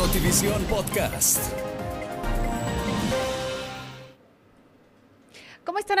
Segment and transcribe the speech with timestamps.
[0.00, 1.69] Notivisión Podcast.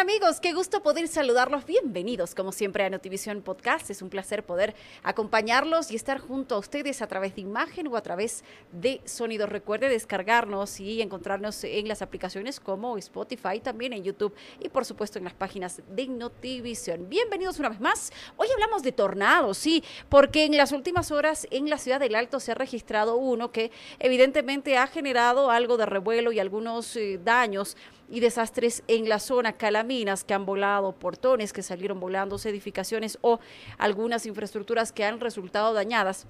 [0.00, 0.40] Amigos?
[0.40, 1.66] Qué gusto poder saludarlos.
[1.66, 3.90] Bienvenidos como siempre a Notivisión Podcast.
[3.90, 7.96] Es un placer poder acompañarlos y estar junto a ustedes a través de imagen o
[7.96, 8.42] a través
[8.72, 9.46] de sonido.
[9.46, 15.18] Recuerde descargarnos y encontrarnos en las aplicaciones como Spotify, también en YouTube y por supuesto
[15.18, 17.10] en las páginas de Notivisión.
[17.10, 18.10] Bienvenidos una vez más.
[18.38, 22.40] Hoy hablamos de tornados, sí, porque en las últimas horas en la ciudad del Alto
[22.40, 27.76] se ha registrado uno que evidentemente ha generado algo de revuelo y algunos eh, daños
[28.10, 29.52] y desastres en la zona,
[29.90, 33.40] calaminas que han volado, portones que salieron volando, edificaciones o
[33.76, 36.26] algunas infraestructuras que han resultado dañadas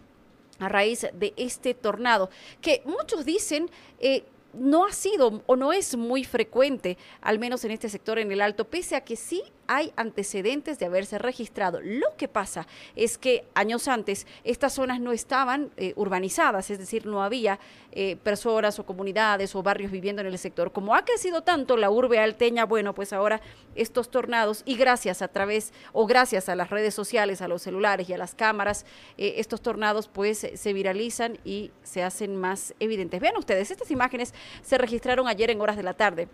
[0.59, 4.25] a raíz de este tornado, que muchos dicen eh,
[4.55, 8.41] no ha sido o no es muy frecuente, al menos en este sector en el
[8.41, 11.79] Alto, pese a que sí hay antecedentes de haberse registrado.
[11.81, 12.67] Lo que pasa
[12.97, 17.61] es que años antes estas zonas no estaban eh, urbanizadas, es decir, no había
[17.93, 20.73] eh, personas o comunidades o barrios viviendo en el sector.
[20.73, 23.41] Como ha crecido tanto la urbe alteña, bueno, pues ahora
[23.77, 28.09] estos tornados y gracias a través o gracias a las redes sociales, a los celulares
[28.09, 28.85] y a las cámaras,
[29.19, 33.21] eh, estos tornados pues se viralizan y se hacen más evidentes.
[33.21, 36.27] Vean ustedes, estas imágenes se registraron ayer en horas de la tarde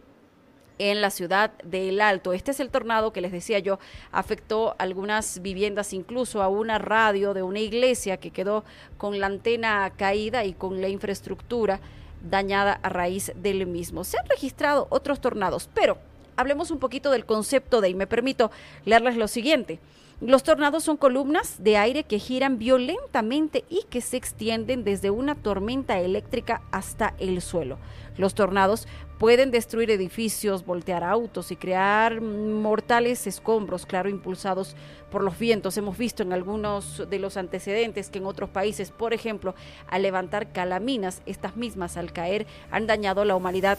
[0.79, 2.33] en la ciudad del Alto.
[2.33, 3.79] Este es el tornado que les decía yo,
[4.13, 8.65] afectó algunas viviendas, incluso a una radio de una iglesia que quedó
[8.99, 11.81] con la antena caída y con la infraestructura
[12.23, 14.05] dañada a raíz del mismo.
[14.05, 15.99] Se han registrado otros tornados, pero
[16.37, 18.51] hablemos un poquito del concepto de, y me permito
[18.85, 19.79] leerles lo siguiente.
[20.21, 25.35] Los tornados son columnas de aire que giran violentamente y que se extienden desde una
[25.35, 27.77] tormenta eléctrica hasta el suelo.
[28.17, 34.77] Los tornados pueden destruir edificios, voltear autos y crear mortales escombros, claro, impulsados
[35.11, 35.77] por los vientos.
[35.77, 39.55] Hemos visto en algunos de los antecedentes que en otros países, por ejemplo,
[39.89, 43.79] al levantar calaminas, estas mismas al caer han dañado la humanidad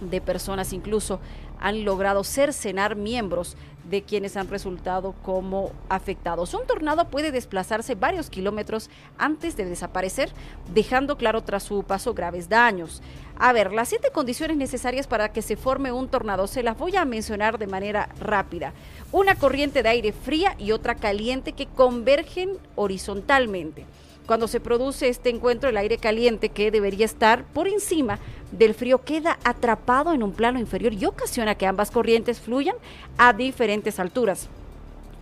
[0.00, 1.20] de personas, incluso
[1.58, 3.56] han logrado cercenar miembros
[3.88, 6.54] de quienes han resultado como afectados.
[6.54, 10.30] Un tornado puede desplazarse varios kilómetros antes de desaparecer,
[10.74, 13.00] dejando claro tras su paso graves daños.
[13.38, 16.96] A ver, las siete condiciones necesarias para que se forme un tornado se las voy
[16.96, 18.72] a mencionar de manera rápida.
[19.12, 23.86] Una corriente de aire fría y otra caliente que convergen horizontalmente.
[24.26, 28.18] Cuando se produce este encuentro, el aire caliente que debería estar por encima
[28.50, 32.74] del frío queda atrapado en un plano inferior y ocasiona que ambas corrientes fluyan
[33.18, 34.48] a diferentes alturas.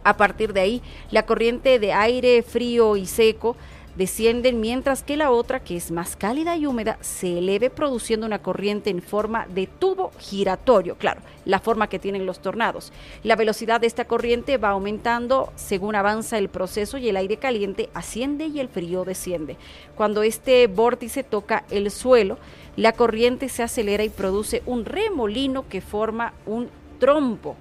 [0.04, 3.56] A partir de ahí, la corriente de aire frío y seco
[3.96, 8.40] descienden mientras que la otra, que es más cálida y húmeda, se eleve produciendo una
[8.40, 12.92] corriente en forma de tubo giratorio, claro, la forma que tienen los tornados.
[13.22, 17.90] La velocidad de esta corriente va aumentando según avanza el proceso y el aire caliente
[17.94, 19.56] asciende y el frío desciende.
[19.96, 22.38] Cuando este vórtice toca el suelo,
[22.76, 26.68] la corriente se acelera y produce un remolino que forma un
[26.98, 27.56] trompo.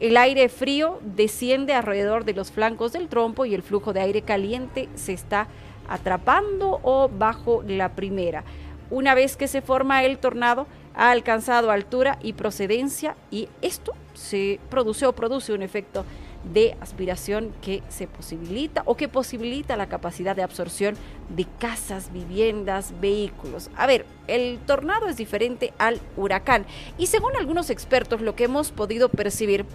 [0.00, 4.22] El aire frío desciende alrededor de los flancos del trompo y el flujo de aire
[4.22, 5.46] caliente se está
[5.90, 8.42] atrapando o bajo la primera.
[8.90, 14.58] Una vez que se forma el tornado, ha alcanzado altura y procedencia y esto se
[14.70, 16.06] produce o produce un efecto
[16.44, 20.96] de aspiración que se posibilita o que posibilita la capacidad de absorción
[21.28, 23.70] de casas, viviendas, vehículos.
[23.76, 26.66] A ver, el tornado es diferente al huracán
[26.98, 29.66] y según algunos expertos lo que hemos podido percibir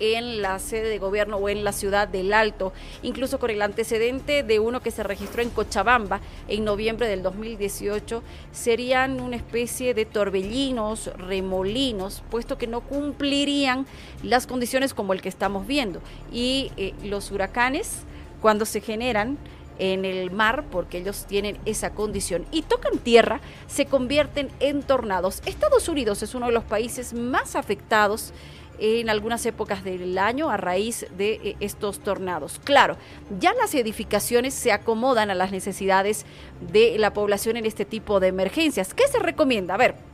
[0.00, 2.72] en la sede de gobierno o en la ciudad del Alto,
[3.02, 8.22] incluso con el antecedente de uno que se registró en Cochabamba en noviembre del 2018,
[8.52, 13.86] serían una especie de torbellinos, remolinos, puesto que no cumplirían
[14.22, 16.00] las condiciones como el que estamos viendo.
[16.32, 18.04] Y eh, los huracanes,
[18.40, 19.38] cuando se generan,
[19.78, 25.42] en el mar porque ellos tienen esa condición y tocan tierra, se convierten en tornados.
[25.46, 28.32] Estados Unidos es uno de los países más afectados
[28.78, 32.60] en algunas épocas del año a raíz de eh, estos tornados.
[32.64, 32.96] Claro,
[33.38, 36.24] ya las edificaciones se acomodan a las necesidades
[36.72, 38.94] de la población en este tipo de emergencias.
[38.94, 39.74] ¿Qué se recomienda?
[39.74, 40.07] A ver,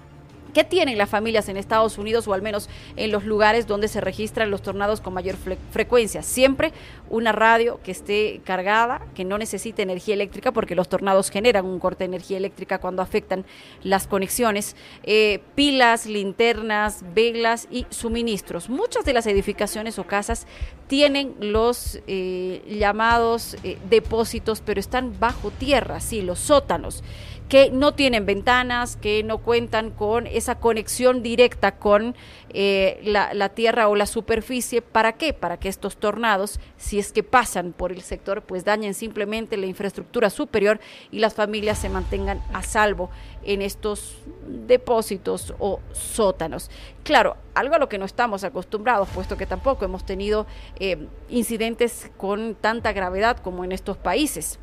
[0.55, 4.01] ¿Qué tienen las familias en Estados Unidos o al menos en los lugares donde se
[4.01, 5.35] registran los tornados con mayor
[5.73, 6.23] frecuencia?
[6.23, 6.73] Siempre
[7.11, 11.81] una radio que esté cargada, que no necesite energía eléctrica, porque los tornados generan un
[11.81, 13.45] corte de energía eléctrica cuando afectan
[13.83, 18.69] las conexiones, eh, pilas, linternas, velas y suministros.
[18.69, 20.47] Muchas de las edificaciones o casas
[20.87, 27.03] tienen los eh, llamados eh, depósitos, pero están bajo tierra, sí, los sótanos
[27.49, 32.14] que no tienen ventanas, que no cuentan con conexión directa con
[32.50, 34.82] eh, la, la, tierra o la superficie.
[34.82, 35.32] ¿Para qué?
[35.32, 39.67] Para que estos tornados, si es que pasan por el sector, pues dañen simplemente la
[39.67, 40.81] infraestructura superior
[41.11, 43.11] y las familias se mantengan a salvo
[43.44, 46.70] en estos depósitos o sótanos.
[47.02, 50.46] Claro, algo a lo que no estamos acostumbrados, puesto que tampoco hemos tenido
[50.79, 54.58] eh, incidentes con tanta gravedad como en estos países.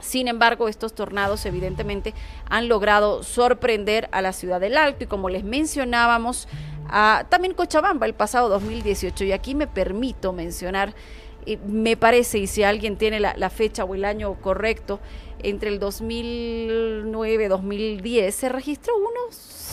[0.00, 2.14] Sin embargo, estos tornados evidentemente
[2.48, 6.48] han logrado sorprender a la ciudad del Alto y como les mencionábamos,
[6.88, 9.24] a, también Cochabamba el pasado 2018.
[9.24, 10.94] Y aquí me permito mencionar,
[11.46, 15.00] eh, me parece, y si alguien tiene la, la fecha o el año correcto,
[15.42, 19.10] entre el 2009-2010 se registró uno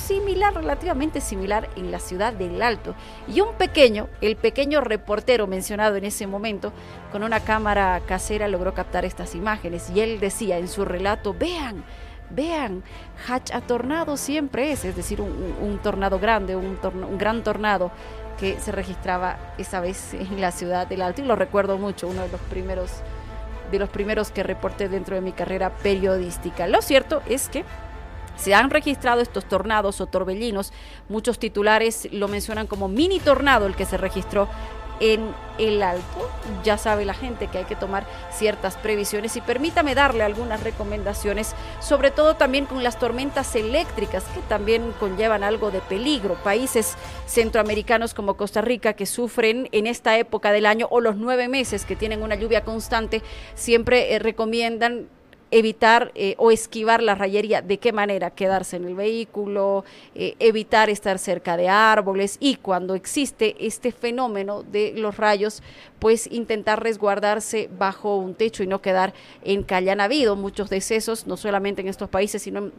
[0.08, 2.96] similar, relativamente similar en la ciudad del Alto.
[3.28, 6.72] Y un pequeño, el pequeño reportero mencionado en ese momento,
[7.12, 11.84] con una cámara casera logró captar estas imágenes y él decía en su relato, vean,
[12.30, 12.84] vean,
[13.28, 17.92] Hatch a tornado siempre es, es decir, un, tornado grande, un, un gran tornado
[18.40, 22.22] que se registraba esa vez en la ciudad del Alto y lo recuerdo mucho, uno
[22.24, 23.02] de los primeros
[23.72, 26.68] de los primeros que reporté dentro de mi carrera periodística.
[26.68, 27.66] Lo cierto es que
[28.38, 30.72] se han registrado estos tornados o torbellinos.
[31.10, 34.48] Muchos titulares lo mencionan como mini tornado el que se registró
[35.00, 36.30] en el Alto.
[36.64, 41.56] Ya sabe la gente que hay que tomar ciertas previsiones y permítame darle algunas recomendaciones,
[41.80, 46.36] sobre todo también con las tormentas eléctricas que también conllevan algo de peligro.
[46.44, 46.96] Países
[47.26, 51.86] centroamericanos como Costa Rica que sufren en esta época del año o los nueve meses
[51.86, 53.22] que tienen una lluvia constante,
[53.56, 55.10] siempre eh, recomiendan
[55.52, 57.62] evitar eh, o esquivar la rayería.
[57.62, 58.32] ¿De qué manera?
[58.32, 59.86] Quedarse en el vehículo,
[60.16, 65.64] eh, evitar estar cerca de árboles y cuando existe este fenómeno de los rayos,
[66.00, 69.14] pues intentar resguardarse bajo un techo y no quedar
[69.44, 69.92] en calle.
[69.92, 72.74] Han habido muchos decesos, no solamente en estos países, sino en,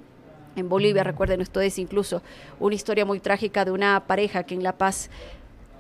[0.57, 1.05] en Bolivia.
[1.05, 2.23] Recuerden, esto es incluso
[2.61, 5.11] una historia muy trágica de una pareja que en La Paz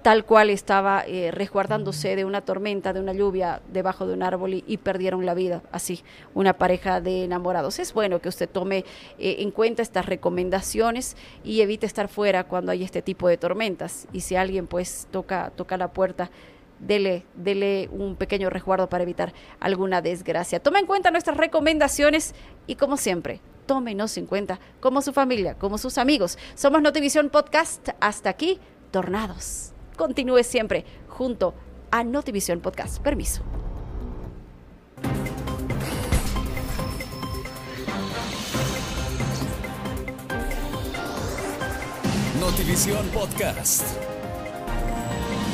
[0.03, 4.63] tal cual estaba eh, resguardándose de una tormenta, de una lluvia debajo de un árbol
[4.67, 6.03] y, perdieron la vida, así,
[6.35, 7.79] una pareja de enamorados.
[7.79, 8.85] Es bueno que usted tome
[9.19, 14.07] eh, en cuenta estas recomendaciones y evite estar fuera cuando hay este tipo de tormentas.
[14.13, 16.31] Y si alguien pues toca, toca la puerta,
[16.79, 20.61] dele, dele un pequeño resguardo para evitar alguna desgracia.
[20.61, 22.35] Tome en cuenta nuestras recomendaciones
[22.67, 26.39] y como siempre, tómenos en cuenta como su familia, como sus amigos.
[26.55, 27.89] Somos Notivisión Podcast.
[28.01, 28.61] Hasta aquí,
[28.91, 31.53] tornados continúe siempre junto
[31.91, 33.03] a Notivisión Podcast.
[33.03, 33.43] Permiso.
[42.41, 44.08] Notivisión Podcast.